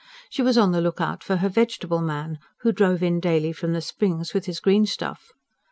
She 0.31 0.41
was 0.41 0.57
on 0.57 0.71
the 0.71 0.81
look 0.81 0.99
out 0.99 1.23
for 1.23 1.35
her 1.35 1.47
"vegetable 1.47 2.01
man," 2.01 2.39
who 2.61 2.71
drove 2.71 3.03
in 3.03 3.19
daily 3.19 3.51
from 3.53 3.73
the 3.73 3.81
Springs 3.81 4.33
with 4.33 4.47
his 4.47 4.59
greenstuff. 4.59 5.31